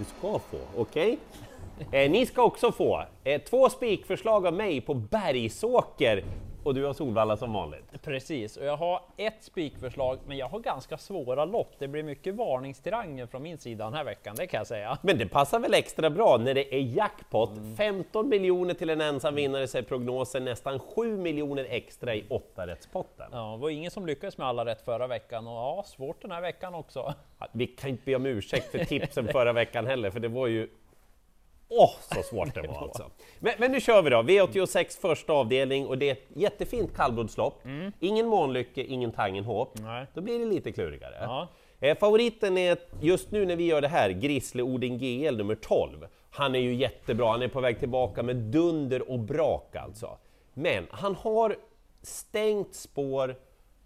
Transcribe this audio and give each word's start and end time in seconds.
Du 0.00 0.06
ska 0.18 0.38
få, 0.38 0.58
okej? 0.76 1.18
Eh, 1.92 2.10
ni 2.10 2.26
ska 2.26 2.42
också 2.42 2.72
få 2.72 3.04
eh, 3.24 3.40
två 3.40 3.68
spikförslag 3.68 4.46
av 4.46 4.54
mig 4.54 4.80
på 4.80 4.94
Bergsåker 4.94 6.24
och 6.62 6.74
du 6.74 6.84
har 6.84 6.92
Solvalla 6.92 7.36
som 7.36 7.52
vanligt. 7.52 8.02
Precis, 8.02 8.56
och 8.56 8.64
jag 8.64 8.76
har 8.76 9.02
ett 9.16 9.44
spikförslag, 9.44 10.18
men 10.26 10.36
jag 10.36 10.48
har 10.48 10.60
ganska 10.60 10.98
svåra 10.98 11.44
lopp. 11.44 11.72
Det 11.78 11.88
blir 11.88 12.02
mycket 12.02 12.34
varningstriangel 12.34 13.26
från 13.26 13.42
min 13.42 13.58
sida 13.58 13.84
den 13.84 13.94
här 13.94 14.04
veckan, 14.04 14.34
det 14.38 14.46
kan 14.46 14.58
jag 14.58 14.66
säga. 14.66 14.98
Men 15.02 15.18
det 15.18 15.26
passar 15.26 15.60
väl 15.60 15.74
extra 15.74 16.10
bra 16.10 16.36
när 16.36 16.54
det 16.54 16.74
är 16.74 16.80
jackpot. 16.80 17.50
15 17.76 18.28
miljoner 18.28 18.74
till 18.74 18.90
en 18.90 19.00
ensam 19.00 19.34
vinnare 19.34 19.62
är 19.62 19.82
prognosen 19.82 20.44
nästan 20.44 20.78
7 20.78 21.16
miljoner 21.16 21.66
extra 21.70 22.14
i 22.14 22.24
åttarättspotten. 22.28 23.26
Ja, 23.32 23.52
det 23.52 23.62
var 23.62 23.70
ingen 23.70 23.90
som 23.90 24.06
lyckades 24.06 24.38
med 24.38 24.46
alla 24.46 24.64
rätt 24.64 24.84
förra 24.84 25.06
veckan 25.06 25.46
och 25.46 25.52
ja, 25.52 25.84
svårt 25.86 26.22
den 26.22 26.30
här 26.30 26.40
veckan 26.40 26.74
också. 26.74 27.14
Vi 27.52 27.66
kan 27.66 27.90
inte 27.90 28.04
be 28.04 28.14
om 28.14 28.26
ursäkt 28.26 28.70
för 28.70 28.84
tipsen 28.84 29.28
förra 29.28 29.52
veckan 29.52 29.86
heller, 29.86 30.10
för 30.10 30.20
det 30.20 30.28
var 30.28 30.46
ju 30.46 30.68
Åh, 31.72 31.90
så 32.14 32.22
svårt 32.22 32.54
det 32.54 32.68
var 32.68 32.82
alltså! 32.82 33.10
Men, 33.38 33.54
men, 33.58 33.72
nu 33.72 33.80
kör 33.80 34.02
vi 34.02 34.10
då! 34.10 34.22
V86 34.22 35.00
första 35.00 35.32
avdelning 35.32 35.86
och 35.86 35.98
det 35.98 36.08
är 36.08 36.12
ett 36.12 36.26
jättefint 36.34 36.96
kallblodslopp. 36.96 37.64
Mm. 37.64 37.92
Ingen 38.00 38.26
Månlycke, 38.26 38.82
ingen 38.82 39.12
Tangenhop. 39.12 39.78
Då 40.14 40.20
blir 40.20 40.38
det 40.38 40.44
lite 40.44 40.72
klurigare. 40.72 41.16
Ja. 41.20 41.48
Eh, 41.80 41.98
favoriten 41.98 42.58
är 42.58 42.78
just 43.00 43.30
nu 43.30 43.46
när 43.46 43.56
vi 43.56 43.64
gör 43.66 43.80
det 43.80 43.88
här, 43.88 44.10
Grisle 44.10 44.62
Odin 44.62 44.98
GL 44.98 45.36
nummer 45.36 45.54
12. 45.54 46.06
Han 46.30 46.54
är 46.54 46.58
ju 46.58 46.74
jättebra, 46.74 47.30
han 47.30 47.42
är 47.42 47.48
på 47.48 47.60
väg 47.60 47.78
tillbaka 47.78 48.22
med 48.22 48.36
dunder 48.36 49.10
och 49.10 49.18
brak 49.18 49.76
alltså. 49.76 50.18
Men 50.54 50.86
han 50.90 51.14
har 51.14 51.56
stängt 52.02 52.74
spår 52.74 53.36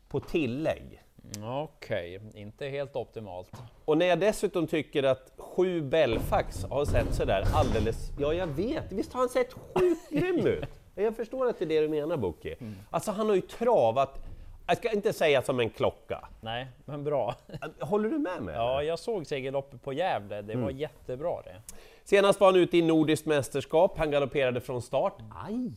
på 0.08 0.20
tillägg. 0.20 1.03
Okej, 1.42 2.18
okay. 2.18 2.40
inte 2.40 2.66
helt 2.66 2.96
optimalt. 2.96 3.48
Och 3.84 3.98
när 3.98 4.06
jag 4.06 4.20
dessutom 4.20 4.66
tycker 4.66 5.02
att 5.02 5.32
sju 5.36 5.82
Belfax 5.82 6.64
har 6.64 6.84
sett 6.84 7.14
sådär 7.14 7.44
alldeles... 7.54 8.12
Ja, 8.18 8.34
jag 8.34 8.46
vet, 8.46 8.92
visst 8.92 9.12
har 9.12 9.20
han 9.20 9.28
sett 9.28 9.52
sjukt 9.52 10.10
grym 10.10 10.46
ut? 10.46 10.64
Jag 10.96 11.16
förstår 11.16 11.48
att 11.48 11.58
det 11.58 11.64
är 11.64 11.68
det 11.68 11.80
du 11.80 11.88
menar 11.88 12.16
Boki. 12.16 12.54
Mm. 12.60 12.74
Alltså 12.90 13.10
han 13.10 13.28
har 13.28 13.34
ju 13.34 13.40
travat, 13.40 14.18
jag 14.66 14.76
ska 14.76 14.92
inte 14.92 15.12
säga 15.12 15.42
som 15.42 15.60
en 15.60 15.70
klocka. 15.70 16.28
Nej, 16.40 16.66
men 16.84 17.04
bra. 17.04 17.34
Håller 17.80 18.08
du 18.10 18.18
med 18.18 18.42
mig? 18.42 18.54
Ja, 18.54 18.82
jag 18.82 18.98
såg 18.98 19.26
segerloppet 19.26 19.82
på 19.82 19.92
Gävle, 19.92 20.42
det 20.42 20.52
mm. 20.52 20.64
var 20.64 20.70
jättebra 20.70 21.42
det. 21.42 21.62
Senast 22.04 22.40
var 22.40 22.52
han 22.52 22.60
ute 22.60 22.78
i 22.78 22.82
Nordiskt 22.82 23.26
mästerskap, 23.26 23.98
han 23.98 24.10
galopperade 24.10 24.60
från 24.60 24.82
start. 24.82 25.14
Aj! 25.46 25.72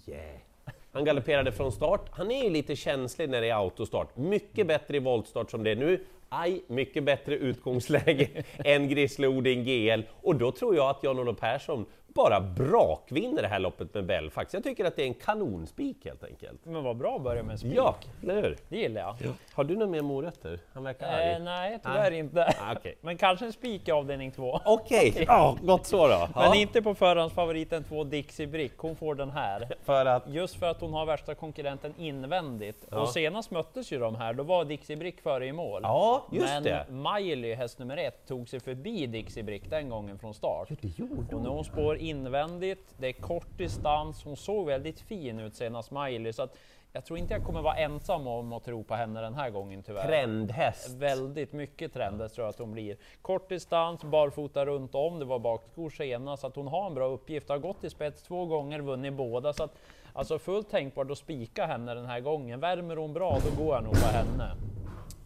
Han 0.97 1.05
galopperade 1.05 1.51
från 1.51 1.71
start. 1.71 2.09
Han 2.11 2.31
är 2.31 2.43
ju 2.43 2.49
lite 2.49 2.75
känslig 2.75 3.29
när 3.29 3.41
det 3.41 3.49
är 3.49 3.55
autostart. 3.55 4.17
Mycket 4.17 4.67
bättre 4.67 4.97
i 4.97 4.99
voltstart 4.99 5.51
som 5.51 5.63
det 5.63 5.71
är 5.71 5.75
nu. 5.75 6.03
Aj, 6.29 6.63
mycket 6.67 7.03
bättre 7.03 7.35
utgångsläge 7.35 8.29
än 8.57 8.89
Grisle 8.89 9.27
Odin 9.27 9.63
GL. 9.63 10.01
Och 10.21 10.35
då 10.35 10.51
tror 10.51 10.75
jag 10.75 10.89
att 10.89 11.03
Jan-Olof 11.03 11.39
Persson 11.39 11.85
bara 12.17 12.41
brakvinner 12.41 13.41
det 13.41 13.47
här 13.47 13.59
loppet 13.59 13.93
med 13.93 14.05
Belfax. 14.05 14.53
Jag 14.53 14.63
tycker 14.63 14.85
att 14.85 14.95
det 14.95 15.03
är 15.03 15.07
en 15.07 15.13
kanonspik 15.13 16.05
helt 16.05 16.23
enkelt. 16.23 16.65
Men 16.65 16.83
vad 16.83 16.97
bra 16.97 17.15
att 17.15 17.23
börja 17.23 17.43
med 17.43 17.51
en 17.51 17.57
spik. 17.57 17.73
Ja, 17.75 17.95
eller 18.23 18.41
hur? 18.41 18.57
Det 18.69 18.77
gillar 18.77 19.01
jag. 19.01 19.15
Ja. 19.19 19.29
Har 19.53 19.63
du 19.63 19.73
några 19.73 19.91
mer 19.91 20.01
morötter? 20.01 20.59
Han 20.73 20.83
verkar 20.83 21.07
arg. 21.07 21.31
Eh, 21.33 21.39
nej, 21.39 21.79
tyvärr 21.83 22.11
ah. 22.11 22.15
inte. 22.15 22.53
Ah, 22.61 22.75
okay. 22.75 22.93
Men 23.01 23.17
kanske 23.17 23.45
en 23.45 23.53
spik 23.53 23.87
i 23.87 23.91
avdelning 23.91 24.31
två. 24.31 24.59
Okej, 24.65 25.09
okay. 25.09 25.23
ja, 25.27 25.57
gott 25.61 25.85
så 25.85 26.07
då. 26.07 26.29
Men 26.35 26.53
inte 26.53 26.81
på 26.81 26.95
förhandsfavoriten 26.95 27.83
två 27.83 28.03
Dixie 28.03 28.47
Brick. 28.47 28.73
Hon 28.77 28.95
får 28.95 29.15
den 29.15 29.29
här. 29.29 29.67
För 29.85 30.05
att? 30.05 30.27
Just 30.27 30.55
för 30.55 30.65
att 30.65 30.81
hon 30.81 30.93
har 30.93 31.05
värsta 31.05 31.35
konkurrenten 31.35 31.93
invändigt. 31.97 32.87
Ja. 32.91 33.01
Och 33.01 33.09
senast 33.09 33.51
möttes 33.51 33.91
ju 33.91 33.99
de 33.99 34.15
här, 34.15 34.33
då 34.33 34.43
var 34.43 34.65
Dixie 34.65 34.97
Brick 34.97 35.21
före 35.21 35.45
i 35.45 35.51
mål. 35.51 35.81
Ja, 35.83 36.25
just 36.31 36.45
Men 36.45 36.63
det. 36.63 36.85
Miley, 36.89 37.53
häst 37.53 37.79
nummer 37.79 37.97
ett, 37.97 38.27
tog 38.27 38.49
sig 38.49 38.59
förbi 38.59 39.05
Dixie 39.05 39.43
Brick 39.43 39.69
den 39.69 39.89
gången 39.89 40.19
från 40.19 40.33
start. 40.33 40.67
Ja, 40.69 40.75
det 40.81 40.99
gjorde 40.99 41.35
och 41.35 41.41
nu 41.41 41.49
hon 41.49 41.63
spår 41.63 41.97
invändigt 42.09 42.95
det 42.97 43.07
är 43.07 43.13
kort 43.13 43.57
distans, 43.57 44.23
hon 44.23 44.37
såg 44.37 44.65
väldigt 44.65 44.99
fin 44.99 45.39
ut 45.39 45.55
senast 45.55 45.91
Miley, 45.91 46.33
så 46.33 46.43
att 46.43 46.57
jag 46.97 47.05
tror 47.05 47.19
inte 47.19 47.33
jag 47.33 47.43
kommer 47.43 47.61
vara 47.61 47.75
ensam 47.75 48.27
om 48.27 48.53
att 48.53 48.63
tro 48.63 48.83
på 48.83 48.95
henne 48.95 49.21
den 49.21 49.33
här 49.33 49.49
gången 49.49 49.83
tyvärr. 49.83 50.07
Trendhäst! 50.07 50.89
Väldigt 50.89 51.53
mycket 51.53 51.93
trendhäst 51.93 52.35
tror 52.35 52.45
jag 52.45 52.49
att 52.49 52.59
hon 52.59 52.71
blir. 52.71 52.97
Kort 53.21 53.49
distans, 53.49 54.03
barfota 54.03 54.65
runt 54.65 54.95
om, 54.95 55.19
det 55.19 55.25
var 55.25 55.39
bakskor 55.39 55.89
senast, 55.89 56.41
så 56.41 56.47
att 56.47 56.55
hon 56.55 56.67
har 56.67 56.87
en 56.87 56.93
bra 56.93 57.07
uppgift. 57.07 57.49
Har 57.49 57.57
gått 57.57 57.83
i 57.83 57.89
spets 57.89 58.23
två 58.23 58.45
gånger, 58.45 58.79
vunnit 58.79 59.13
båda, 59.13 59.53
så 59.53 59.63
att 59.63 59.75
alltså 60.13 60.39
fullt 60.39 60.69
tänkbart 60.69 61.11
att 61.11 61.17
spika 61.17 61.65
henne 61.65 61.93
den 61.93 62.05
här 62.05 62.19
gången. 62.19 62.59
Värmer 62.59 62.95
hon 62.95 63.13
bra, 63.13 63.39
då 63.43 63.63
går 63.63 63.75
jag 63.75 63.83
nog 63.83 63.93
på 63.93 64.07
henne. 64.07 64.76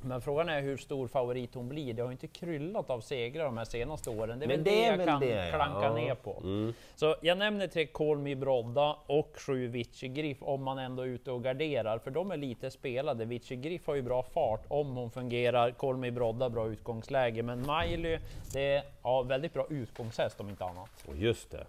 Men 0.04 0.22
frågan 0.22 0.50
är 0.50 0.62
hur 0.62 0.78
stor 0.78 1.08
favorit 1.08 1.56
hon 1.56 1.70
blir. 1.70 1.94
Det 1.94 2.02
har 2.02 2.12
inte 2.12 2.28
kryllat 2.28 2.90
av 2.90 3.02
segrar 3.02 3.46
de 3.46 3.58
här 3.58 3.66
senaste 3.66 4.10
åren. 4.10 4.40
Det 4.40 4.46
är 4.46 4.48
Men 4.48 4.64
väl 4.64 4.64
det, 4.64 4.72
det 4.72 4.86
jag 4.86 4.98
väl 4.98 5.08
kan 5.08 5.20
det, 5.20 5.52
klanka 5.54 5.86
ja. 5.86 5.94
ner 5.94 6.16
på. 6.16 6.42
Mm. 6.44 6.74
Så 6.96 7.16
jag 7.22 7.38
nämner 7.38 7.68
tre 7.68 7.86
Kolmi 7.86 8.36
Brodda 8.36 8.96
och 9.06 9.34
sju 9.36 9.68
Vici 9.68 10.08
Griff 10.08 10.38
om 10.42 10.64
man 10.64 10.80
ändå 10.80 11.04
är 11.04 11.08
ute 11.08 11.32
och 11.32 11.44
garderar, 11.44 12.00
för 12.00 12.12
de 12.12 12.32
är 12.32 12.38
lite 12.38 12.72
spelade. 12.72 13.26
Vici 13.26 13.56
Griff 13.56 13.88
har 13.88 13.96
ju 13.96 14.02
bra 14.02 14.24
fart 14.24 14.66
om 14.68 14.96
hon 14.96 15.12
fungerar. 15.12 15.72
Kolmi 15.72 16.12
Brodda 16.12 16.50
bra 16.50 16.68
utgångsläge, 16.68 17.44
men 17.44 17.60
Miley, 17.60 18.20
det 18.54 18.76
är 18.76 18.84
ja, 19.04 19.22
väldigt 19.22 19.54
bra 19.54 19.66
utgångshäst 19.70 20.40
om 20.40 20.50
inte 20.50 20.66
annat. 20.66 21.06
Och 21.08 21.16
just 21.18 21.52
det. 21.52 21.66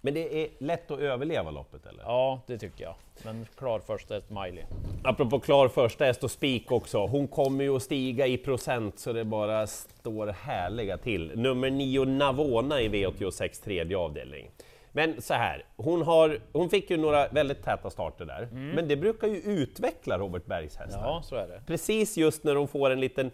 Men 0.00 0.14
det 0.14 0.44
är 0.44 0.48
lätt 0.58 0.90
att 0.90 0.98
överleva 0.98 1.50
loppet 1.50 1.86
eller? 1.86 2.02
Ja, 2.02 2.40
det 2.46 2.58
tycker 2.58 2.84
jag. 2.84 2.94
Men 3.24 3.46
klar 3.58 3.80
första 3.80 4.14
häst 4.14 4.30
Miley. 4.30 4.64
Apropå 5.04 5.40
klar 5.40 5.68
första 5.68 6.04
häst 6.04 6.24
och 6.24 6.30
spik 6.30 6.72
också. 6.72 7.06
Hon 7.06 7.28
kommer 7.28 7.64
ju 7.64 7.76
att 7.76 7.82
stiga 7.82 8.26
i 8.26 8.36
procent 8.38 8.98
så 8.98 9.12
det 9.12 9.24
bara 9.24 9.66
står 9.66 10.26
härliga 10.26 10.98
till. 10.98 11.32
Nummer 11.36 11.70
9 11.70 12.04
Navona 12.04 12.80
i 12.80 12.88
V86 12.88 13.64
tredje 13.64 13.96
avdelning. 13.98 14.50
Men 14.92 15.22
så 15.22 15.34
här, 15.34 15.64
hon, 15.76 16.02
har, 16.02 16.38
hon 16.52 16.70
fick 16.70 16.90
ju 16.90 16.96
några 16.96 17.28
väldigt 17.28 17.62
täta 17.62 17.90
starter 17.90 18.24
där, 18.24 18.42
mm. 18.42 18.70
men 18.70 18.88
det 18.88 18.96
brukar 18.96 19.28
ju 19.28 19.36
utveckla 19.36 20.18
Robert 20.18 20.46
Bergs 20.46 20.76
hästar. 20.76 21.02
Ja, 21.04 21.22
så 21.24 21.36
är 21.36 21.48
det. 21.48 21.62
Precis 21.66 22.16
just 22.16 22.44
när 22.44 22.54
de 22.54 22.68
får 22.68 22.90
en 22.90 23.00
liten 23.00 23.30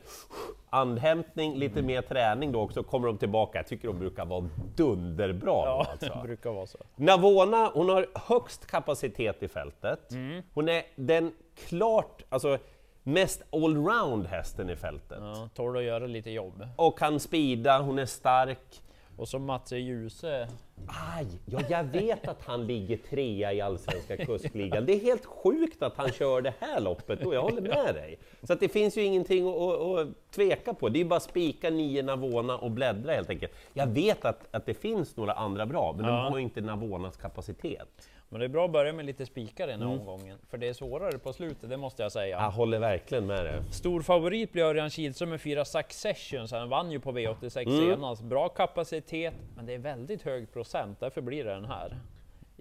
andhämtning, 0.70 1.56
lite 1.56 1.78
mm. 1.78 1.86
mer 1.86 2.02
träning 2.02 2.52
då 2.52 2.60
också, 2.60 2.82
kommer 2.82 3.06
de 3.06 3.18
tillbaka. 3.18 3.58
Jag 3.58 3.66
tycker 3.66 3.88
de 3.88 3.98
brukar 3.98 4.24
vara 4.24 4.48
dunderbra. 4.76 5.52
Ja, 5.64 5.86
alltså. 5.92 6.20
brukar 6.22 6.50
vara 6.50 6.66
så. 6.66 6.78
Navona, 6.96 7.70
hon 7.74 7.88
har 7.88 8.06
högst 8.14 8.66
kapacitet 8.66 9.42
i 9.42 9.48
fältet. 9.48 10.12
Mm. 10.12 10.42
Hon 10.54 10.68
är 10.68 10.82
den 10.96 11.32
klart, 11.68 12.22
alltså 12.28 12.58
mest 13.02 13.42
allround 13.52 14.26
hästen 14.26 14.70
i 14.70 14.76
fältet. 14.76 15.18
Ja, 15.20 15.48
tål 15.54 15.76
att 15.76 15.82
göra 15.82 16.06
lite 16.06 16.30
jobb. 16.30 16.68
Och 16.76 16.98
kan 16.98 17.20
spida, 17.20 17.78
hon 17.78 17.98
är 17.98 18.06
stark. 18.06 18.82
Och 19.16 19.28
så 19.28 19.38
Mats 19.38 19.72
Djuse. 19.72 20.48
Aj, 20.86 21.26
ja, 21.44 21.60
jag 21.68 21.84
vet 21.84 22.28
att 22.28 22.42
han 22.42 22.66
ligger 22.66 22.96
trea 22.96 23.52
i 23.52 23.60
allsvenska 23.60 24.16
kuskligan. 24.16 24.86
Det 24.86 24.92
är 24.92 25.00
helt 25.00 25.24
sjukt 25.24 25.82
att 25.82 25.96
han 25.96 26.12
kör 26.12 26.40
det 26.40 26.54
här 26.60 26.80
loppet 26.80 27.26
och 27.26 27.34
jag 27.34 27.42
håller 27.42 27.62
med 27.62 27.94
dig. 27.94 28.18
Så 28.42 28.52
att 28.52 28.60
det 28.60 28.68
finns 28.68 28.96
ju 28.96 29.02
ingenting 29.02 29.48
att, 29.48 29.56
att, 29.56 29.98
att 29.98 30.30
tveka 30.30 30.74
på. 30.74 30.88
Det 30.88 31.00
är 31.00 31.04
bara 31.04 31.20
spika 31.20 31.70
nio 31.70 32.02
Navona 32.02 32.58
och 32.58 32.70
bläddra 32.70 33.12
helt 33.12 33.30
enkelt. 33.30 33.52
Jag 33.72 33.86
vet 33.86 34.24
att, 34.24 34.46
att 34.50 34.66
det 34.66 34.74
finns 34.74 35.16
några 35.16 35.32
andra 35.32 35.66
bra, 35.66 35.94
men 35.96 36.04
ja. 36.04 36.10
de 36.10 36.32
har 36.32 36.38
ju 36.38 36.44
inte 36.44 36.60
Navonas 36.60 37.16
kapacitet. 37.16 38.08
Men 38.28 38.40
det 38.40 38.46
är 38.46 38.48
bra 38.48 38.64
att 38.64 38.72
börja 38.72 38.92
med 38.92 39.04
lite 39.04 39.26
spikar 39.26 39.66
den 39.66 39.80
här 39.80 39.86
mm. 39.86 39.98
omgången, 40.00 40.38
för 40.50 40.58
det 40.58 40.68
är 40.68 40.72
svårare 40.72 41.18
på 41.18 41.32
slutet, 41.32 41.70
det 41.70 41.76
måste 41.76 42.02
jag 42.02 42.12
säga. 42.12 42.40
Jag 42.42 42.50
håller 42.50 42.78
verkligen 42.78 43.26
med 43.26 43.44
dig. 43.44 43.62
Stor 43.70 44.02
favorit 44.02 44.52
blir 44.52 44.62
Örjan 44.62 44.90
Kihlström 44.90 45.30
med 45.30 45.40
fyra 45.40 45.64
Successions, 45.64 46.52
han 46.52 46.68
vann 46.68 46.90
ju 46.90 47.00
på 47.00 47.12
V86 47.12 47.62
mm. 47.62 47.90
senast. 47.90 48.22
Bra 48.22 48.48
kapacitet, 48.48 49.34
men 49.56 49.66
det 49.66 49.74
är 49.74 49.78
väldigt 49.78 50.22
hög 50.22 50.52
procent, 50.52 51.00
därför 51.00 51.20
blir 51.20 51.44
det 51.44 51.54
den 51.54 51.64
här. 51.64 51.96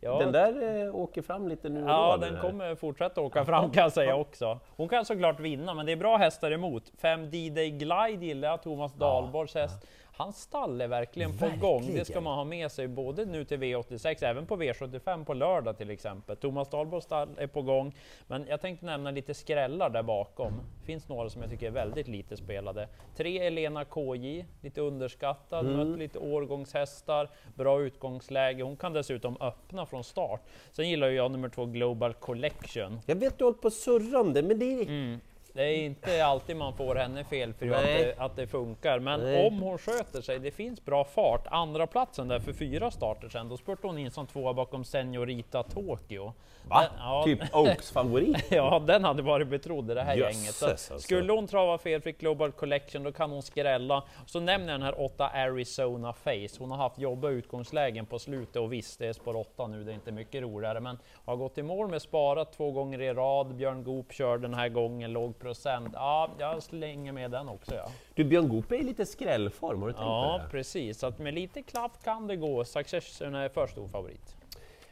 Ja. 0.01 0.19
Den 0.19 0.31
där 0.31 0.85
eh, 0.85 0.95
åker 0.95 1.21
fram 1.21 1.47
lite 1.47 1.69
nu 1.69 1.83
och 1.83 1.89
Ja, 1.89 2.17
den, 2.17 2.33
den 2.33 2.41
kommer 2.41 2.75
fortsätta 2.75 3.21
åka 3.21 3.45
fram 3.45 3.71
kan 3.71 3.83
jag 3.83 3.91
säga 3.91 4.15
också. 4.15 4.59
Hon 4.75 4.89
kan 4.89 5.05
såklart 5.05 5.39
vinna, 5.39 5.73
men 5.73 5.85
det 5.85 5.91
är 5.91 5.95
bra 5.95 6.17
hästar 6.17 6.51
emot. 6.51 6.91
5 6.97 7.29
D-Day 7.29 7.69
Glide 7.69 8.25
gillar 8.25 8.47
jag, 8.47 8.63
Thomas 8.63 8.93
Dahlborgs 8.93 9.55
häst. 9.55 9.87
Hans 10.17 10.41
stall 10.41 10.81
är 10.81 10.87
verkligen, 10.87 11.31
verkligen 11.31 11.59
på 11.59 11.67
gång. 11.67 11.93
Det 11.95 12.05
ska 12.05 12.21
man 12.21 12.37
ha 12.37 12.43
med 12.43 12.71
sig 12.71 12.87
både 12.87 13.25
nu 13.25 13.45
till 13.45 13.59
V86, 13.59 14.25
även 14.25 14.45
på 14.45 14.57
V75 14.57 15.25
på 15.25 15.33
lördag 15.33 15.77
till 15.77 15.89
exempel. 15.89 16.37
Thomas 16.37 16.69
Dahlborgs 16.69 17.05
stall 17.05 17.29
är 17.37 17.47
på 17.47 17.61
gång, 17.61 17.95
men 18.27 18.45
jag 18.47 18.61
tänkte 18.61 18.85
nämna 18.85 19.11
lite 19.11 19.33
skrällar 19.33 19.89
där 19.89 20.03
bakom. 20.03 20.53
Det 20.79 20.85
finns 20.85 21.09
några 21.09 21.29
som 21.29 21.41
jag 21.41 21.51
tycker 21.51 21.67
är 21.67 21.71
väldigt 21.71 22.07
lite 22.07 22.37
spelade. 22.37 22.87
Tre 23.15 23.47
Elena 23.47 23.85
KJ, 23.85 24.45
lite 24.61 24.81
underskattad, 24.81 25.65
mm. 25.65 25.77
mött 25.89 25.99
lite 25.99 26.19
årgångshästar, 26.19 27.29
bra 27.55 27.81
utgångsläge. 27.81 28.63
Hon 28.63 28.77
kan 28.77 28.93
dessutom 28.93 29.37
öppna 29.41 29.85
från 29.85 30.03
start. 30.03 30.41
Sen 30.71 30.89
gillar 30.89 31.07
jag 31.07 31.31
nummer 31.31 31.49
två 31.49 31.65
Global 31.65 32.13
Collection. 32.13 32.99
Jag 33.05 33.15
vet 33.15 33.37
du 33.37 33.43
har 33.43 33.51
hållit 33.51 33.61
på 33.61 33.67
att 33.67 33.73
surra 33.73 34.21
om 34.21 34.33
det, 34.33 34.43
men 34.43 34.59
det 34.59 34.65
är... 34.65 34.87
Mm 34.87 35.19
Det 35.55 35.63
är 35.63 35.77
inte 35.77 36.25
alltid 36.25 36.55
man 36.55 36.73
får 36.73 36.95
henne 36.95 37.23
felfri 37.23 37.69
och 37.69 37.75
att 37.75 37.83
det, 37.83 38.15
att 38.17 38.35
det 38.35 38.47
funkar. 38.47 38.99
Men 38.99 39.19
Nej. 39.19 39.47
om 39.47 39.59
hon 39.61 39.77
sköter 39.77 40.21
sig, 40.21 40.39
det 40.39 40.51
finns 40.51 40.85
bra 40.85 41.03
fart. 41.03 41.47
Andra 41.47 41.87
platsen 41.87 42.27
där 42.27 42.39
för 42.39 42.53
fyra 42.53 42.91
starter 42.91 43.29
sen, 43.29 43.49
då 43.49 43.57
spurtade 43.57 43.87
hon 43.87 43.97
in 43.97 44.11
som 44.11 44.27
tvåa 44.27 44.53
bakom 44.53 44.83
Senorita 44.83 45.63
Tokyo. 45.63 46.33
Va? 46.69 46.81
Den- 46.81 46.91
ja, 46.99 47.23
Typ 47.25 47.55
Oaks 47.55 47.91
favorit? 47.91 48.45
Ja, 48.51 48.79
den 48.87 49.03
hade 49.03 49.21
varit 49.21 49.47
betrodd 49.47 49.91
i 49.91 49.93
det 49.93 50.01
här 50.03 50.15
Jösses, 50.15 50.35
gänget. 50.37 50.55
Så 50.55 50.69
alltså. 50.69 50.99
Skulle 50.99 51.33
hon 51.33 51.47
trava 51.47 51.77
felfritt 51.77 52.17
Global 52.19 52.51
Collection, 52.51 53.03
då 53.03 53.11
kan 53.11 53.31
hon 53.31 53.43
skrälla. 53.43 54.03
Så 54.25 54.39
nämner 54.39 54.67
jag 54.73 54.79
den 54.79 54.85
här 54.85 55.01
8 55.05 55.27
Arizona 55.27 56.13
Face. 56.13 56.55
Hon 56.59 56.71
har 56.71 56.77
haft 56.77 56.99
jobba 56.99 57.29
utgångslägen 57.29 58.05
på 58.05 58.19
slutet 58.19 58.55
och 58.55 58.73
visst, 58.73 58.99
det 58.99 59.07
är 59.07 59.13
spår 59.13 59.35
8 59.35 59.67
nu, 59.67 59.83
det 59.83 59.91
är 59.91 59.95
inte 59.95 60.11
mycket 60.11 60.41
roligare, 60.41 60.79
men 60.79 60.97
har 61.25 61.35
gått 61.35 61.57
i 61.57 61.63
mål 61.63 61.87
med 61.87 62.01
sparat 62.01 62.53
två 62.53 62.71
gånger 62.71 63.01
i 63.01 63.13
rad. 63.13 63.55
Björn 63.55 63.83
Goop 63.83 64.13
kör 64.13 64.37
den 64.37 64.53
här 64.53 64.69
gången, 64.69 65.13
låg 65.13 65.39
procent. 65.49 65.89
Ja, 65.93 66.29
jag 66.39 66.63
slänger 66.63 67.11
med 67.11 67.31
den 67.31 67.49
också. 67.49 67.75
Ja, 67.75 67.91
Du, 68.15 68.23
Björn 68.23 68.49
Goop 68.49 68.71
är 68.71 68.75
i 68.75 68.83
lite 68.83 69.05
skrällform, 69.05 69.81
har 69.81 69.87
du 69.87 69.93
tänkt 69.93 70.03
ja 70.05 70.41
precis. 70.51 70.99
Så 70.99 71.07
att 71.07 71.19
med 71.19 71.33
lite 71.33 71.61
klaff 71.61 71.91
kan 72.03 72.27
det 72.27 72.35
gå. 72.35 72.65
Succession 72.65 73.35
är 73.35 73.49
för 73.49 73.67
stor 73.67 73.87
favorit. 73.87 74.35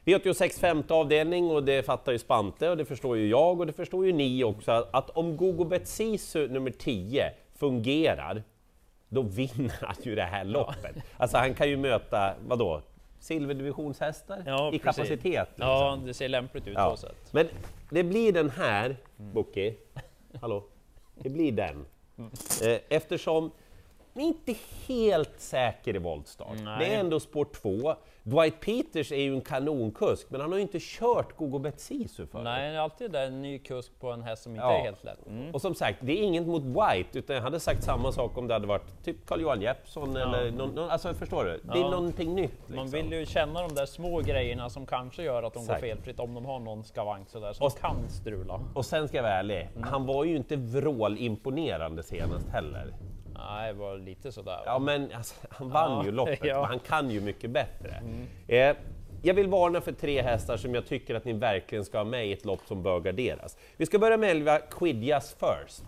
V86 0.06 0.60
femte 0.60 0.94
avdelning 0.94 1.52
och 1.52 1.64
det 1.64 1.86
fattar 1.86 2.12
ju 2.12 2.20
Spante 2.20 2.70
och 2.70 2.78
det 2.78 2.86
förstår 2.86 3.18
ju 3.18 3.28
jag 3.30 3.60
och 3.60 3.68
det 3.68 3.74
förstår 3.74 4.06
ju 4.06 4.14
ni 4.14 4.44
också 4.44 4.88
att 4.92 5.10
om 5.10 5.38
Gogo 5.38 5.64
Betsisu 5.66 6.48
nummer 6.48 6.72
10 6.72 7.32
fungerar, 7.56 8.44
då 9.10 9.22
vinner 9.22 9.76
han 9.82 9.96
ju 10.02 10.16
det 10.16 10.24
här 10.24 10.44
loppet. 10.44 10.96
Alltså 11.18 11.38
han 11.38 11.54
kan 11.54 11.70
ju 11.70 11.78
möta, 11.78 12.34
vadå, 12.48 12.82
silverdivisionshästar 13.20 14.44
Ja, 14.46 14.68
i 14.68 14.80
precis. 14.80 14.84
kapacitet. 14.84 15.50
Liksom. 15.50 15.68
Ja, 15.68 16.00
det 16.06 16.14
ser 16.14 16.30
lämpligt 16.30 16.68
ut 16.68 16.74
Ja. 16.78 16.92
så 16.92 16.98
sätt. 17.08 17.16
Men 17.32 17.48
det 17.90 18.04
blir 18.04 18.32
den 18.34 18.50
här, 18.50 18.96
Boki, 19.16 19.76
hallå, 20.42 20.64
det 21.16 21.30
blir 21.30 21.52
den. 21.52 21.86
Eh, 22.62 22.80
eftersom 22.90 23.52
är 24.19 24.24
inte 24.25 24.56
helt 24.88 25.39
säker 25.39 25.95
i 25.95 26.00
voltstart. 26.00 26.57
Nej. 26.63 26.80
Det 26.80 26.95
är 26.95 27.00
ändå 27.00 27.19
spår 27.19 27.45
2. 27.45 27.95
Dwight 28.24 28.60
Peters 28.60 29.12
är 29.12 29.15
ju 29.21 29.33
en 29.33 29.42
kanonkusk, 29.42 30.27
men 30.30 30.42
han 30.42 30.51
har 30.51 30.57
ju 30.57 30.62
inte 30.62 30.77
kört 30.81 31.38
Gogo 31.38 31.60
Betsisu 31.60 32.25
förut. 32.27 32.44
Nej, 32.44 32.69
det 32.71 32.75
är 32.75 32.80
alltid 32.80 33.12
det, 33.12 33.19
en 33.21 33.42
ny 33.42 33.60
kusk 33.60 33.92
på 34.00 34.12
en 34.12 34.21
häst 34.24 34.44
som 34.44 34.51
inte 34.56 34.65
Ja. 34.65 34.74
är 34.74 34.83
helt 34.83 35.04
lätt. 35.04 35.27
Mm. 35.27 35.54
Och 35.54 35.62
som 35.62 35.75
sagt, 35.75 35.98
det 36.01 36.12
är 36.19 36.24
inget 36.24 36.48
mot 36.48 36.63
White, 36.63 37.19
utan 37.19 37.36
jag 37.36 37.44
hade 37.44 37.60
sagt 37.60 37.83
samma 37.83 38.12
sak 38.12 38.38
om 38.38 38.48
det 38.48 38.54
hade 38.54 38.68
varit 38.68 39.04
typ 39.04 39.25
Carl-Johan 39.25 39.62
Jeppsson 39.62 40.15
eller 40.15 40.51
någon, 40.51 40.75
någon, 40.75 40.89
alltså 40.89 41.13
förstår 41.13 41.44
du? 41.45 41.60
Det 41.63 41.80
är 41.80 41.81
Ja. 41.83 41.89
någonting 41.89 42.36
nytt. 42.36 42.51
Liksom. 42.51 42.75
Man 42.75 42.88
vill 42.89 43.12
ju 43.13 43.25
känna 43.25 43.62
de 43.68 43.75
där 43.75 43.86
små 43.86 44.19
grejerna 44.21 44.69
som 44.69 44.86
kanske 44.86 45.24
gör 45.24 45.44
att 45.44 45.54
de 45.54 45.60
Exakt. 45.60 45.81
går 45.81 45.88
felfritt 45.88 46.19
om 46.19 46.33
de 46.33 46.45
har 46.45 46.60
någon 46.60 46.83
skavank 46.83 47.30
sådär 47.30 47.54
som 47.54 47.65
Och- 47.65 47.77
kan 47.80 48.10
strula. 48.10 48.60
Och 48.75 48.86
sen 48.86 49.07
ska 49.07 49.18
jag 49.18 49.24
vara 49.24 49.33
ärlig, 49.33 49.69
han 49.81 50.06
var 50.06 50.24
ju 50.24 50.36
inte 50.36 50.56
vrålimponerande 50.56 52.04
senast 52.04 52.50
heller. 52.50 52.94
Nej, 53.34 53.74
det 53.74 53.80
var 53.80 53.98
lite 53.98 54.32
sådär. 54.32 54.62
Ja, 54.66 54.80
men 54.80 55.12
alltså, 55.12 55.36
han 55.50 55.70
vann 55.70 55.92
Ja, 55.92 56.06
ju 56.06 56.12
loppet, 56.22 56.40
ja. 56.44 56.56
men 56.62 56.66
han 56.66 56.80
kan 56.80 57.12
ju 57.12 57.22
mycket 57.22 57.50
bättre. 57.50 58.02
Eh, 58.48 58.76
jag 59.22 59.34
vill 59.34 59.48
varna 59.48 59.82
för 59.82 59.92
tre 59.92 60.22
hästar 60.22 60.58
som 60.58 60.76
jag 60.76 60.86
tycker 60.86 61.16
att 61.16 61.26
ni 61.26 61.34
verkligen 61.34 61.86
ska 61.86 61.98
ha 61.98 62.06
med 62.06 62.28
i 62.28 62.34
ett 62.34 62.46
lopp 62.46 62.62
som 62.68 62.84
bör 62.84 63.00
garderas. 63.00 63.58
Vi 63.78 63.86
ska 63.86 64.00
börja 64.00 64.18
med 64.18 64.30
11 64.32 64.60
Quidjas 64.60 65.34
First. 65.40 65.84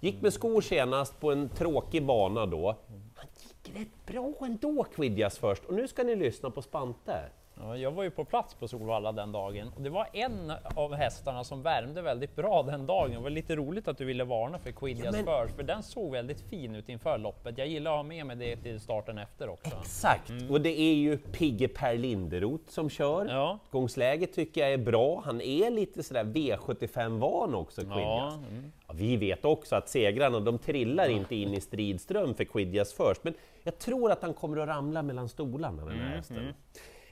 Gick 0.00 0.22
med 0.22 0.32
skor 0.32 0.60
senast 0.60 1.20
på 1.20 1.32
en 1.32 1.48
tråkig 1.48 2.06
bana 2.06 2.46
då. 2.46 2.76
Han 3.16 3.26
gick 3.40 3.76
rätt 3.76 4.06
bra 4.06 4.32
ändå, 4.46 4.84
Quidjas 4.94 5.38
First. 5.38 5.64
Och 5.64 5.74
nu 5.74 5.88
ska 5.88 6.02
ni 6.02 6.16
lyssna 6.16 6.50
på 6.50 6.62
Spante. 6.62 7.20
Ja, 7.62 7.76
jag 7.76 7.90
var 7.90 8.02
ju 8.02 8.10
på 8.10 8.24
plats 8.24 8.54
på 8.54 8.68
Solvalla 8.68 9.12
den 9.12 9.32
dagen 9.32 9.70
och 9.76 9.82
det 9.82 9.90
var 9.90 10.08
en 10.12 10.52
av 10.74 10.94
hästarna 10.94 11.44
som 11.44 11.62
värmde 11.62 12.02
väldigt 12.02 12.36
bra 12.36 12.62
den 12.62 12.86
dagen. 12.86 13.10
Det 13.12 13.18
var 13.20 13.30
lite 13.30 13.56
roligt 13.56 13.88
att 13.88 13.98
du 13.98 14.04
ville 14.04 14.24
varna 14.24 14.58
för 14.58 14.72
Quidjas 14.72 15.04
Ja, 15.04 15.12
men- 15.12 15.44
First, 15.46 15.56
för 15.56 15.62
den 15.62 15.82
såg 15.82 16.12
väldigt 16.12 16.40
fin 16.40 16.74
ut 16.74 16.88
inför 16.88 17.18
loppet. 17.18 17.58
Jag 17.58 17.66
gillar 17.66 17.90
att 17.90 17.96
ha 17.96 18.02
med 18.02 18.26
mig 18.26 18.36
det 18.36 18.56
till 18.56 18.80
starten 18.80 19.18
efter 19.18 19.48
också. 19.48 19.76
Exakt, 19.80 20.32
och 20.50 20.60
det 20.60 20.80
är 20.80 20.94
ju 20.94 21.18
Pigge 21.18 21.68
Per 21.68 21.94
Linderoth 21.96 22.64
som 22.68 22.90
kör. 22.90 23.26
Ja. 23.28 23.58
Utgångsläget 23.64 24.32
tycker 24.34 24.60
jag 24.60 24.72
är 24.72 24.78
bra. 24.78 25.22
Han 25.24 25.40
är 25.40 25.70
lite 25.70 26.02
sådär 26.02 26.24
V75-van 26.24 27.54
också, 27.54 27.80
Quidjas. 27.80 27.98
Ja, 28.04 28.32
mm. 28.50 28.72
Ja, 28.88 28.94
vi 28.96 29.16
vet 29.16 29.44
också 29.44 29.76
att 29.76 29.88
segrarna, 29.88 30.40
de 30.40 30.58
trillar 30.58 31.08
inte 31.08 31.36
in 31.36 31.54
i 31.54 31.60
stridström 31.60 32.34
för 32.34 32.44
Quidjas 32.44 32.92
först, 32.92 33.24
men 33.24 33.34
jag 33.62 33.78
tror 33.78 34.12
att 34.12 34.22
han 34.22 34.34
kommer 34.34 34.56
att 34.56 34.68
ramla 34.68 35.02
mellan 35.02 35.28
stolarna, 35.28 35.84
den 35.84 35.98
här 35.98 36.16
hästen. 36.16 36.54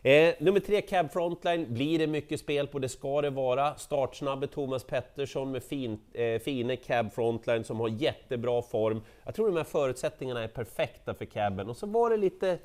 Eh, 0.02 0.34
nummer 0.38 0.60
tre, 0.60 0.80
Cab 0.80 1.12
Frontline, 1.12 1.74
blir 1.74 1.98
det 1.98 2.06
mycket 2.06 2.40
spel 2.40 2.66
på, 2.66 2.78
det 2.78 2.88
ska 2.88 3.20
det 3.20 3.30
vara. 3.30 3.74
Startsnabbe 3.74 4.46
Thomas 4.46 4.84
Pettersson 4.84 5.50
med 5.50 5.62
fin, 5.62 6.00
eh, 6.12 6.38
fine 6.40 6.76
Cab 6.76 7.12
Frontline 7.12 7.64
som 7.64 7.80
har 7.80 7.88
jättebra 7.88 8.62
form. 8.62 9.02
Jag 9.24 9.34
tror 9.34 9.46
de 9.46 9.56
här 9.56 9.64
förutsättningarna 9.64 10.42
är 10.42 10.48
perfekta 10.48 11.14
för 11.14 11.24
Caben. 11.24 11.68
Och 11.68 11.76
så 11.76 11.86
var 11.86 12.10
det 12.10 12.16
lite 12.16 12.58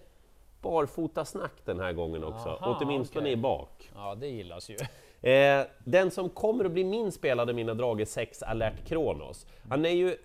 barfotasnack 0.61 1.53
den 1.65 1.79
här 1.79 1.93
gången 1.93 2.23
också, 2.23 2.49
Aha, 2.49 2.79
åtminstone 2.81 3.23
okej. 3.23 3.33
i 3.33 3.37
bak. 3.37 3.89
ja, 3.95 4.15
det 4.15 4.27
gillas 4.27 4.69
ju. 4.69 4.77
Eh, 5.29 5.65
den 5.83 6.11
som 6.11 6.29
kommer 6.29 6.65
att 6.65 6.71
bli 6.71 6.83
min 6.83 7.11
spelade 7.11 7.53
mina 7.53 7.73
drag 7.73 8.01
är 8.01 8.05
6 8.05 8.43
Alert 8.43 8.87
Kronos. 8.87 9.47
Han 9.69 9.85
är 9.85 9.89
ju 9.89 10.17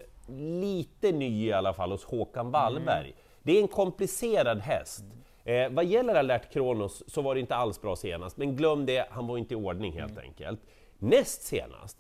lite 0.61 1.13
ny 1.13 1.47
i 1.47 1.53
alla 1.53 1.73
fall 1.73 1.91
hos 1.91 2.05
Håkan 2.05 2.51
Wallberg. 2.51 3.15
Det 3.43 3.53
är 3.59 3.63
en 3.63 3.69
komplicerad 3.69 4.59
häst. 4.61 5.05
Eh, 5.49 5.71
vad 5.71 5.85
gäller 5.85 6.15
Alert 6.15 6.53
Kronos 6.53 7.03
så 7.07 7.23
var 7.23 7.35
det 7.35 7.41
inte 7.41 7.55
alls 7.55 7.81
bra 7.81 7.97
senast, 7.97 8.37
men 8.37 8.57
glöm 8.57 8.87
det, 8.87 9.07
han 9.11 9.27
var 9.27 9.39
inte 9.39 9.55
i 9.55 9.57
ordning 9.57 9.93
helt 9.93 10.19
enkelt. 10.19 10.61
Näst 10.99 11.43
senast, 11.43 11.99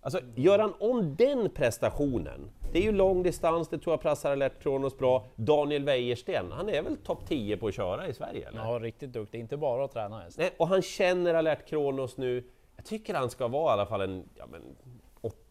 Alltså, 0.00 0.20
gör 0.34 0.58
han 0.58 0.74
om 0.80 1.16
den 1.16 1.50
prestationen, 1.50 2.50
det 2.72 2.78
är 2.78 2.82
ju 2.82 2.92
lång 2.92 3.22
distans, 3.22 3.68
det 3.68 3.78
tror 3.78 3.92
jag 3.92 4.00
passar 4.00 4.32
Alert 4.32 4.62
Kronos 4.62 4.98
bra. 4.98 5.26
Daniel 5.36 5.84
Wäjersten, 5.84 6.52
han 6.52 6.68
är 6.68 6.82
väl 6.82 6.96
topp 6.96 7.26
10 7.28 7.56
på 7.56 7.68
att 7.68 7.74
köra 7.74 8.08
i 8.08 8.14
Sverige? 8.14 8.48
Eller? 8.48 8.58
Ja, 8.58 8.78
riktigt 8.82 9.12
duktig. 9.12 9.40
Inte 9.40 9.56
bara 9.56 9.84
att 9.84 9.92
träna 9.92 10.20
häst. 10.20 10.38
Nej, 10.38 10.50
och 10.56 10.68
han 10.68 10.82
känner 10.82 11.34
Alert 11.34 11.68
Kronos 11.68 12.16
nu. 12.16 12.44
Jag 12.76 12.84
tycker 12.84 13.14
han 13.14 13.30
ska 13.30 13.48
vara 13.48 13.70
i 13.70 13.72
alla 13.72 13.86
fall 13.86 14.00
en 14.00 14.28
ja, 14.34 14.44
men 14.50 14.62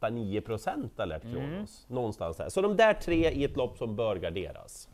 8-9 0.01 0.41
procent 0.41 0.99
Alert 0.99 1.21
Kronos. 1.21 1.85
Någonstans 1.87 2.37
där. 2.37 2.49
Så 2.49 2.61
de 2.61 2.77
där 2.77 2.93
tre 2.93 3.29
i 3.31 3.43
ett 3.43 3.57
lopp 3.57 3.77
som 3.77 3.95
bör 3.95 4.15
garderas. 4.15 4.89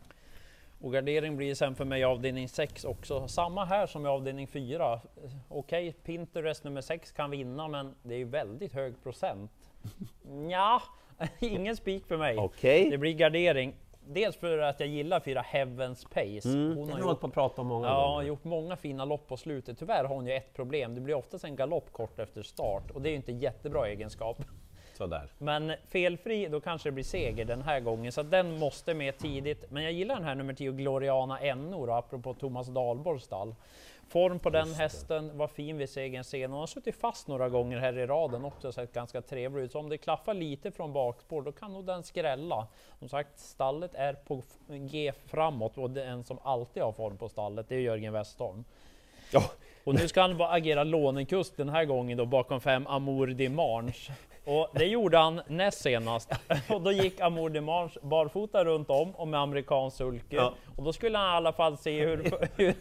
Och 0.81 0.93
gardering 0.93 1.37
blir 1.37 1.55
sen 1.55 1.75
för 1.75 1.85
mig 1.85 2.03
avdelning 2.03 2.49
6 2.49 2.85
också. 2.85 3.27
Samma 3.27 3.65
här 3.65 3.87
som 3.87 4.05
i 4.05 4.09
avdelning 4.09 4.47
4. 4.47 5.01
Okej, 5.49 5.93
Pinterest 5.93 6.63
nummer 6.63 6.81
6 6.81 7.11
kan 7.11 7.31
vinna, 7.31 7.67
men 7.67 7.95
det 8.03 8.13
är 8.13 8.17
ju 8.17 8.25
väldigt 8.25 8.73
hög 8.73 9.03
procent. 9.03 9.51
Ja, 10.49 10.81
ingen 11.39 11.75
spik 11.75 12.05
för 12.05 12.17
mig. 12.17 12.37
Okej. 12.37 12.89
Det 12.89 12.97
blir 12.97 13.13
gardering. 13.13 13.75
Dels 14.07 14.35
för 14.35 14.57
att 14.57 14.79
jag 14.79 14.89
gillar 14.89 15.19
fyra 15.19 15.41
Heavens 15.41 16.05
Pace. 16.05 16.49
Mm, 16.49 16.77
Hon 16.77 16.91
har 16.91 17.01
hållit 17.01 17.19
på 17.19 17.27
att 17.27 17.33
prata 17.33 17.61
om 17.61 17.67
många 17.67 17.87
ja, 17.87 18.07
gånger. 18.07 18.27
gjort 18.27 18.43
många 18.43 18.75
fina 18.75 19.05
lopp 19.05 19.27
på 19.27 19.37
slutet. 19.37 19.79
Tyvärr 19.79 20.03
har 20.03 20.15
hon 20.15 20.25
ju 20.27 20.33
ett 20.33 20.53
problem. 20.53 20.95
Det 20.95 21.01
blir 21.01 21.15
oftast 21.15 21.43
en 21.43 21.55
galopp 21.55 21.91
kort 21.91 22.19
efter 22.19 22.43
start 22.43 22.91
och 22.91 23.01
det 23.01 23.09
är 23.09 23.11
ju 23.11 23.15
inte 23.15 23.31
jättebra 23.31 23.87
egenskap. 23.87 24.43
Sådär. 24.99 25.29
Men 25.37 25.73
felfri, 25.87 26.47
då 26.47 26.61
kanske 26.61 26.89
det 26.89 26.93
blir 26.93 27.03
seger 27.03 27.45
den 27.45 27.61
här 27.61 27.79
gången, 27.79 28.11
så 28.11 28.23
den 28.23 28.59
måste 28.59 28.93
med 28.93 29.17
tidigt. 29.17 29.71
Men 29.71 29.83
jag 29.83 29.91
gillar 29.91 30.15
den 30.15 30.23
här 30.23 30.35
nummer 30.35 30.53
10, 30.53 30.71
Gloriana 30.71 31.55
NO, 31.55 31.85
då, 31.85 31.93
apropå 31.93 32.33
Thomas 32.33 32.67
Dahlborgs 32.67 33.23
stall. 33.23 33.55
Form 34.09 34.39
på 34.39 34.49
den 34.49 34.73
hästen 34.73 35.37
var 35.37 35.47
fin 35.47 35.77
vid 35.77 35.89
segern 35.89 36.23
sen. 36.23 36.51
Hon 36.51 36.59
har 36.59 36.67
suttit 36.67 36.95
fast 36.95 37.27
några 37.27 37.49
gånger 37.49 37.77
här 37.77 37.97
i 37.97 38.05
raden 38.05 38.45
också, 38.45 38.71
sett 38.71 38.93
ganska 38.93 39.21
trevlig 39.21 39.63
ut. 39.63 39.71
Så 39.71 39.79
om 39.79 39.89
det 39.89 39.97
klaffar 39.97 40.33
lite 40.33 40.71
från 40.71 40.93
bakspår, 40.93 41.41
då 41.41 41.51
kan 41.51 41.73
nog 41.73 41.85
den 41.85 42.03
skrälla. 42.03 42.67
Som 42.99 43.09
sagt, 43.09 43.39
stallet 43.39 43.95
är 43.95 44.13
på 44.13 44.43
G 44.67 45.13
framåt 45.25 45.77
och 45.77 45.89
det 45.89 46.03
är 46.03 46.07
en 46.07 46.23
som 46.23 46.39
alltid 46.43 46.83
har 46.83 46.91
form 46.91 47.17
på 47.17 47.29
stallet, 47.29 47.69
det 47.69 47.75
är 47.75 47.79
Jörgen 47.79 48.13
Westholm. 48.13 48.63
Ja, 49.31 49.43
Och 49.83 49.95
nu 49.95 50.07
ska 50.07 50.21
han 50.21 50.37
bara 50.37 50.49
agera 50.49 50.83
lånekust 50.83 51.57
den 51.57 51.69
här 51.69 51.85
gången 51.85 52.17
då 52.17 52.25
bakom 52.25 52.61
fem 52.61 52.87
Amour 52.87 53.27
Dimanche. 53.27 54.11
Och 54.45 54.67
det 54.73 54.85
gjorde 54.85 55.17
han 55.17 55.41
näst 55.47 55.81
senast. 55.81 56.31
Och 56.69 56.81
då 56.81 56.91
gick 56.91 57.19
Amour 57.21 57.49
Dimanche 57.49 57.99
barfota 58.01 58.65
runt 58.65 58.89
om 58.89 59.15
och 59.15 59.27
med 59.27 59.39
amerikansk 59.39 59.97
sulky. 59.97 60.35
Ja. 60.35 60.53
Och 60.75 60.83
då 60.83 60.93
skulle 60.93 61.17
han 61.17 61.27
i 61.33 61.37
alla 61.37 61.51
fall 61.53 61.77
se 61.77 62.05
hur... 62.05 62.17
hur, 62.57 62.75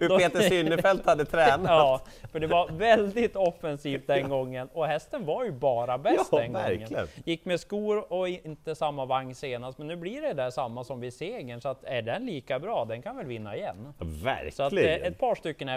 hur 0.00 0.08
då- 0.08 0.18
Peter 0.18 0.40
Synnerfelt 0.40 1.06
hade 1.06 1.24
tränat. 1.24 1.60
Ja, 1.64 2.00
för 2.32 2.40
det 2.40 2.46
var 2.46 2.68
väldigt 2.68 3.36
offensivt 3.36 4.06
den 4.06 4.28
gången. 4.28 4.68
Och 4.72 4.86
hästen 4.86 5.26
var 5.26 5.44
ju 5.44 5.52
bara 5.52 5.98
bäst 5.98 6.28
Ja, 6.32 6.38
den 6.38 6.52
gången. 6.52 6.68
verkligen. 6.68 7.06
Gick 7.24 7.44
med 7.44 7.60
skor 7.60 8.12
och 8.12 8.28
inte 8.28 8.74
samma 8.74 9.04
vagn 9.04 9.34
senast. 9.34 9.78
Men 9.78 9.86
nu 9.86 9.96
blir 9.96 10.22
det 10.22 10.32
där 10.32 10.50
samma 10.50 10.84
som 10.84 11.00
vid 11.00 11.14
segern. 11.14 11.60
Så 11.60 11.68
att 11.68 11.84
är 11.84 12.02
den 12.02 12.26
lika 12.26 12.58
bra, 12.58 12.84
den 12.84 13.02
kan 13.02 13.16
väl 13.16 13.26
vinna 13.26 13.56
igen. 13.56 13.94
Verkligen. 13.98 14.52
Så 14.52 14.62
att 14.62 14.72
eh, 14.72 14.78
ett 14.80 15.18
par 15.18 15.34
stycken 15.34 15.68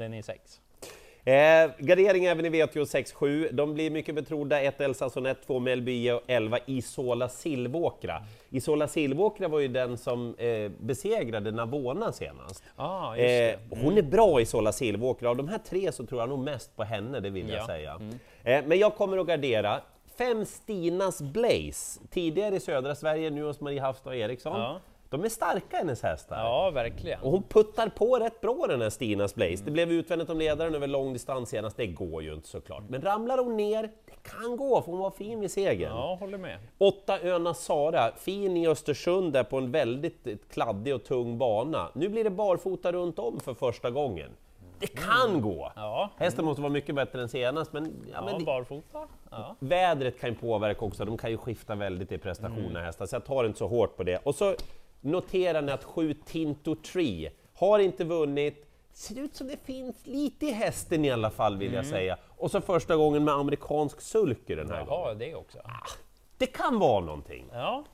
är 0.00 0.14
i 0.14 0.18
avdelning 0.18 0.22
6. 0.22 0.60
Eh, 1.24 1.70
gardering 1.78 2.24
även 2.24 2.44
i 2.44 2.50
V86 2.50 3.48
De 3.52 3.74
blir 3.74 3.90
mycket 3.90 4.14
betrodda. 4.14 4.60
1 4.60 4.80
Elsa 4.80 5.10
Sonett, 5.10 5.46
2 5.46 5.58
Melby 5.58 6.10
och 6.10 6.20
11 6.26 6.58
Isola 6.66 7.28
Silvåkra. 7.28 8.22
Isola 8.50 8.88
Silvåkra 8.88 9.48
var 9.48 9.58
ju 9.60 9.68
den 9.68 9.98
som 9.98 10.34
eh, 10.38 10.70
besegrade 10.80 11.50
Navona 11.50 12.12
senast. 12.12 12.64
Ah. 12.76 13.16
Eh, 13.16 13.54
och 13.70 13.78
hon 13.78 13.98
är 13.98 14.02
bra 14.02 14.40
Isola 14.40 14.72
Silvåkra. 14.72 15.30
Av 15.30 15.36
de 15.36 15.48
här 15.48 15.58
tre 15.58 15.92
så 15.92 16.06
tror 16.06 16.20
jag 16.20 16.28
nog 16.28 16.38
mest 16.44 16.76
på 16.76 16.84
henne, 16.84 17.20
det 17.20 17.30
vill 17.30 17.48
jag 17.48 17.58
Ja. 17.58 17.66
säga. 17.66 18.00
Eh, 18.44 18.64
men 18.66 18.78
jag 18.78 18.94
kommer 18.94 19.18
att 19.18 19.26
gardera 19.26 19.80
Fem 20.18 20.44
Stinas 20.44 21.22
Blaze, 21.22 22.00
tidigare 22.10 22.56
i 22.56 22.60
södra 22.60 22.94
Sverige, 22.94 23.30
nu 23.30 23.42
hos 23.42 23.60
Marie 23.60 23.80
Hafstad 23.80 24.16
Eriksson. 24.16 24.60
Ja. 24.60 24.80
De 25.12 25.24
är 25.24 25.28
starka 25.28 25.76
hennes 25.76 26.02
hästar. 26.02 26.36
Ja, 26.38 26.70
verkligen. 26.70 27.20
Och 27.20 27.30
hon 27.30 27.42
puttar 27.42 27.88
på 27.88 28.18
rätt 28.18 28.40
bra 28.40 28.64
den 28.68 28.80
här 28.82 28.90
Stinas 28.90 29.34
Blaze. 29.34 29.64
Det 29.64 29.70
blev 29.70 29.92
utvändigt 29.92 30.30
om 30.30 30.38
ledaren 30.38 30.74
över 30.74 30.86
lång 30.86 31.12
distans 31.12 31.48
senast, 31.48 31.76
det 31.76 31.86
går 31.86 32.22
ju 32.22 32.34
inte 32.34 32.48
såklart. 32.48 32.82
Men 32.88 33.02
ramlar 33.02 33.38
hon 33.38 33.56
ner, 33.56 33.82
det 33.82 34.30
kan 34.30 34.56
gå 34.56 34.82
för 34.82 34.90
hon 34.92 35.00
var 35.00 35.10
fin 35.10 35.40
vid 35.40 35.50
segern. 35.50 35.92
Ja, 35.96 36.16
håller 36.20 36.38
med. 36.38 36.58
Åtta 36.78 37.18
Öna 37.22 37.54
Sara, 37.54 38.12
fin 38.16 38.56
i 38.56 38.68
Östersund 38.68 39.32
där 39.32 39.44
på 39.44 39.58
en 39.58 39.70
väldigt 39.70 40.26
kladdig 40.52 40.94
och 40.94 41.04
tung 41.04 41.38
bana. 41.38 41.88
Nu 41.94 42.08
blir 42.08 42.24
det 42.24 42.30
barfota 42.30 42.92
runt 42.92 43.18
om 43.18 43.40
för 43.40 43.54
första 43.54 43.90
gången. 43.90 44.30
Det 44.78 44.86
kan 44.86 45.40
gå! 45.40 45.72
Ja, 45.76 46.10
Hästen 46.16 46.44
måste 46.44 46.62
vara 46.62 46.72
mycket 46.72 46.94
bättre 46.94 47.22
än 47.22 47.28
senast, 47.28 47.72
men, 47.72 47.84
ja, 47.84 47.90
ja 48.12 48.24
men 48.24 48.38
det- 48.38 48.44
barfota. 48.44 48.98
Ja. 49.30 49.56
vädret 49.58 50.20
kan 50.20 50.30
ju 50.30 50.36
påverka 50.36 50.84
också, 50.84 51.04
de 51.04 51.16
kan 51.18 51.30
ju 51.30 51.36
skifta 51.36 51.74
väldigt 51.74 52.12
i 52.12 52.18
prestationerna 52.18 52.70
Mm. 52.70 52.84
hästar, 52.84 53.06
så 53.06 53.16
jag 53.16 53.24
tar 53.24 53.44
inte 53.44 53.58
så 53.58 53.66
hårt 53.68 53.96
på 53.96 54.02
det. 54.02 54.18
Och 54.26 54.34
så 54.34 54.54
noterar 55.02 55.62
ni 55.62 55.72
att 55.72 55.84
sju 55.84 56.14
Tinto 56.14 56.74
Tree 56.74 57.30
har 57.54 57.78
inte 57.78 58.04
vunnit, 58.04 58.66
ser 58.92 59.18
ut 59.18 59.36
som 59.36 59.46
det 59.48 59.56
finns 59.56 60.06
lite 60.06 60.46
i 60.46 60.50
hästen 60.52 61.04
i 61.04 61.10
alla 61.10 61.30
fall 61.30 61.56
vill 61.56 61.68
Mm. 61.68 61.76
jag 61.76 61.86
säga. 61.86 62.16
Och 62.28 62.50
så 62.50 62.60
första 62.60 62.96
gången 62.96 63.24
med 63.24 63.34
amerikansk 63.34 64.00
sulky 64.00 64.54
den 64.54 64.70
här 64.70 64.84
gången. 64.84 65.02
Jaha, 65.04 65.14
det 65.14 65.34
också. 65.34 65.58
Det 66.38 66.46
kan 66.46 66.78
vara 66.78 67.00
någonting. 67.04 67.46
Ja. 67.52 67.84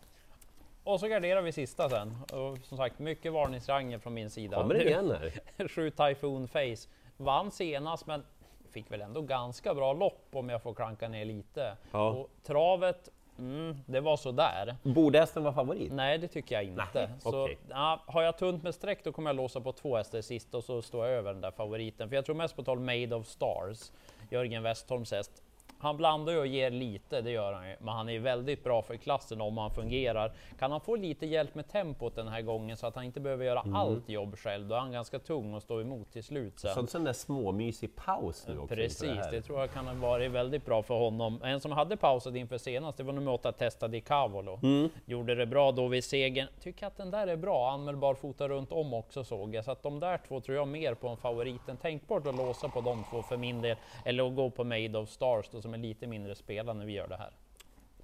Och 0.84 1.00
så 1.00 1.08
garderar 1.08 1.42
vi 1.42 1.52
sista 1.52 1.88
sen. 1.88 2.16
Och 2.32 2.58
som 2.64 2.76
sagt, 2.76 2.98
mycket 2.98 3.32
varningsranger 3.32 3.98
från 3.98 4.14
min 4.14 4.30
sida. 4.30 4.56
Kommer 4.56 4.74
det 4.74 4.84
igen 4.84 5.10
här? 5.10 5.68
Sju 5.68 5.90
Typhoon 5.90 6.48
Face. 6.48 6.88
Vann 7.16 7.50
senast, 7.50 8.06
men 8.06 8.22
fick 8.70 8.92
väl 8.92 9.00
ändå 9.00 9.20
ganska 9.22 9.74
bra 9.74 9.92
lopp 9.92 10.26
om 10.32 10.48
jag 10.48 10.62
får 10.62 10.74
klanka 10.74 11.08
ner 11.08 11.24
lite. 11.24 11.76
Ja. 11.92 12.10
Och 12.10 12.30
travet, 12.42 13.08
mm, 13.38 13.76
det 13.86 14.00
var 14.00 14.16
så 14.16 14.32
där. 14.32 14.76
Borde 14.82 15.18
hästen 15.18 15.42
vara 15.42 15.54
favorit? 15.54 15.92
Nej, 15.92 16.18
det 16.18 16.28
tycker 16.28 16.54
jag 16.54 16.64
inte. 16.64 16.84
Nej, 16.94 17.08
så, 17.18 17.44
okej. 17.44 17.58
ja, 17.68 18.02
har 18.06 18.22
jag 18.22 18.38
tunt 18.38 18.62
med 18.62 18.74
streck 18.74 19.04
då 19.04 19.12
kommer 19.12 19.30
jag 19.30 19.36
låsa 19.36 19.60
på 19.60 19.72
två 19.72 19.96
hästar 19.96 20.20
sist 20.20 20.54
och 20.54 20.64
så 20.64 20.82
står 20.82 21.06
jag 21.06 21.14
över 21.14 21.32
den 21.32 21.40
där 21.40 21.50
favoriten. 21.50 22.08
För 22.08 22.16
jag 22.16 22.24
tror 22.24 22.34
mest 22.34 22.56
på 22.56 22.62
12 22.62 22.80
Made 22.80 23.14
of 23.14 23.26
Stars, 23.26 23.92
Jörgen 24.30 24.62
Westholms 24.62 25.10
häst. 25.12 25.42
Han 25.78 25.96
blandar 25.96 26.32
ju 26.32 26.38
och 26.38 26.46
ger 26.46 26.70
lite, 26.70 27.20
det 27.20 27.30
gör 27.30 27.52
han 27.52 27.68
ju. 27.68 27.76
Men 27.80 27.94
han 27.94 28.08
är 28.08 28.18
väldigt 28.18 28.64
bra 28.64 28.82
för 28.82 28.96
klassen 28.96 29.40
om 29.40 29.58
han 29.58 29.70
fungerar. 29.70 30.32
Kan 30.58 30.70
han 30.72 30.80
få 30.80 30.96
lite 30.96 31.26
hjälp 31.26 31.54
med 31.54 31.68
tempot 31.68 32.14
den 32.14 32.28
här 32.28 32.42
gången 32.42 32.76
så 32.76 32.86
att 32.86 32.94
han 32.94 33.04
inte 33.04 33.20
behöver 33.20 33.44
göra 33.44 33.64
allt 33.74 34.08
jobb 34.08 34.38
själv, 34.38 34.68
då 34.68 34.74
är 34.74 34.78
han 34.78 34.92
ganska 34.92 35.18
tung 35.18 35.54
att 35.54 35.62
stå 35.62 35.80
emot 35.80 36.12
till 36.12 36.24
slut 36.24 36.58
sen. 36.58 36.74
Så 36.74 36.80
en 36.80 36.86
sån 36.86 37.04
där 37.04 37.12
småmysig 37.12 37.96
paus 37.96 38.44
nu 38.48 38.58
också. 38.58 38.74
Precis, 38.74 39.30
det 39.30 39.38
det 39.38 39.42
tror 39.42 39.60
jag 39.60 39.72
kan 39.72 39.86
ha 39.86 39.94
varit 39.94 40.30
väldigt 40.30 40.66
bra 40.66 40.82
för 40.82 40.94
honom. 40.94 41.42
En 41.42 41.60
som 41.60 41.72
hade 41.72 41.96
pausat 41.96 42.34
inför 42.34 42.58
senast, 42.58 42.98
det 42.98 43.04
var 43.04 43.12
nummer 43.12 43.32
8 43.32 43.52
Testa 43.52 43.88
Di 43.88 44.00
Cavolo. 44.00 44.60
Mm. 44.62 44.88
Gjorde 45.04 45.34
det 45.34 45.46
bra 45.46 45.72
då 45.72 45.88
vid 45.88 46.04
segern. 46.04 46.48
Tycker 46.60 46.86
att 46.86 46.96
den 46.96 47.10
där 47.10 47.26
är 47.26 47.36
bra, 47.36 47.70
anmälbar 47.70 48.14
fota 48.14 48.48
runt 48.48 48.72
om 48.72 48.94
också 48.94 49.24
såg 49.24 49.54
jag. 49.54 49.64
Så 49.64 49.70
att 49.70 49.82
de 49.82 50.00
där 50.00 50.18
två 50.28 50.40
tror 50.40 50.56
jag 50.56 50.68
mer 50.68 50.94
på 50.94 51.08
en 51.08 51.16
favorit 51.16 51.68
än 51.68 51.76
tänkbart 51.76 52.26
att 52.26 52.36
låsa 52.36 52.68
på 52.68 52.80
de 52.80 53.04
två 53.10 53.22
för 53.22 53.36
min 53.36 53.62
del. 53.62 53.76
Eller 54.04 54.26
att 54.26 54.36
gå 54.36 54.50
på 54.50 54.64
Made 54.64 54.98
of 54.98 55.08
Stars 55.08 55.48
då, 55.52 55.62
som 55.68 55.74
är 55.74 55.78
lite 55.78 56.06
mindre 56.06 56.34
spelad 56.34 56.76
när 56.76 56.86
vi 56.86 56.92
gör 56.92 57.08
det 57.08 57.16
här. 57.16 57.30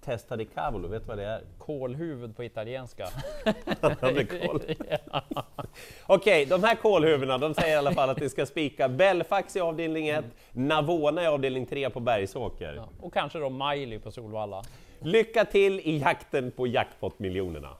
Testa 0.00 0.36
di 0.36 0.44
cavolo, 0.44 0.88
vet 0.88 1.02
du 1.02 1.08
vad 1.08 1.18
det 1.18 1.24
är? 1.24 1.42
Kålhuvud 1.58 2.36
på 2.36 2.44
italienska. 2.44 3.08
Hade 4.00 4.24
koll. 4.24 4.60
Okej, 6.06 6.46
de 6.46 6.62
här 6.62 6.74
kålhuvudena, 6.74 7.38
de 7.38 7.54
säger 7.54 7.74
i 7.74 7.78
alla 7.78 7.92
fall 7.92 8.10
att 8.10 8.22
vi 8.22 8.28
ska 8.28 8.46
spika 8.46 8.88
Belfax 8.88 9.56
i 9.56 9.60
avdelning 9.60 10.08
1, 10.08 10.24
Navona 10.52 11.22
i 11.22 11.26
avdelning 11.26 11.66
3 11.66 11.90
på 11.90 12.00
Bergsåker. 12.00 12.74
Ja, 12.74 12.88
och 13.00 13.12
kanske 13.12 13.38
då 13.38 13.50
Miley 13.50 13.98
på 13.98 14.10
Solvalla. 14.10 14.62
Lycka 14.98 15.44
till 15.44 15.80
i 15.80 15.98
jakten 15.98 16.50
på 16.50 16.66
jackpot-miljonerna! 16.66 17.76